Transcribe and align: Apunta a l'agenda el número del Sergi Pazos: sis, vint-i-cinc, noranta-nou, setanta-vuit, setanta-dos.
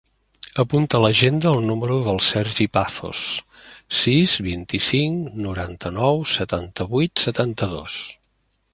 Apunta 0.61 0.95
a 0.99 1.01
l'agenda 1.03 1.51
el 1.57 1.67
número 1.67 1.97
del 2.07 2.21
Sergi 2.29 2.67
Pazos: 2.79 3.21
sis, 3.99 4.35
vint-i-cinc, 4.49 5.39
noranta-nou, 5.47 6.27
setanta-vuit, 6.37 7.27
setanta-dos. 7.29 8.05